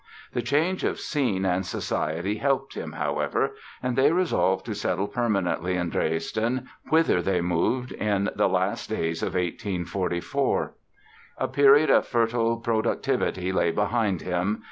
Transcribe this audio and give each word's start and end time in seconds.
The 0.33 0.41
change 0.41 0.83
of 0.83 0.99
scene 0.99 1.45
and 1.45 1.63
society 1.63 2.37
helped 2.37 2.73
him, 2.73 2.93
however, 2.93 3.53
and 3.83 3.95
they 3.95 4.11
resolved 4.11 4.65
to 4.65 4.73
settle 4.73 5.07
permanently 5.07 5.75
in 5.75 5.91
Dresden, 5.91 6.67
whither 6.89 7.21
they 7.21 7.39
moved 7.39 7.91
in 7.91 8.31
the 8.35 8.49
last 8.49 8.89
days 8.89 9.21
of 9.21 9.35
1844. 9.35 10.73
A 11.37 11.47
period 11.47 11.91
of 11.91 12.07
fertile 12.07 12.57
productivity 12.57 13.51
lay 13.51 13.69
behind 13.69 14.23
him. 14.23 14.59